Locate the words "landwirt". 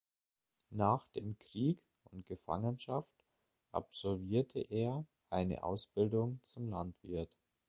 6.69-7.37